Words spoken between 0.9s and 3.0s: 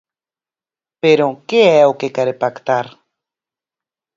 Pero ¿que é o que quere pactar?